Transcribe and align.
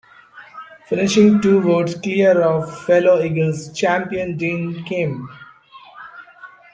Finishing 0.87 1.39
two 1.41 1.61
votes 1.61 1.93
clear 1.93 2.41
of 2.41 2.75
fellow 2.85 3.21
Eagles' 3.21 3.71
champion 3.71 4.35
Dean 4.35 4.83
Kemp. 4.85 5.29